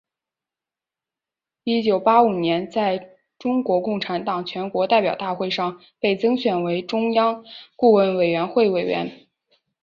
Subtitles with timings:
[1.63, 9.27] 一九八五年在中国共产党全国代表大会上被增选为中央顾问委员会委员。